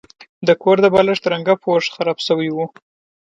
د 0.47 0.49
کور 0.61 0.77
د 0.81 0.85
بالښت 0.93 1.23
رنګه 1.33 1.55
پوښ 1.63 1.83
خراب 1.95 2.17
شوی 2.27 2.49
و. 2.51 2.57